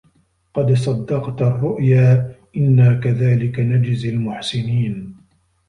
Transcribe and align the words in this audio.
قَد 0.53 0.73
صَدَّقتَ 0.73 1.41
الرُّؤيا 1.41 2.35
إِنّا 2.57 2.93
كَذلِكَ 2.93 3.59
نَجزِي 3.59 4.09
المُحسِنينَ 4.09 5.15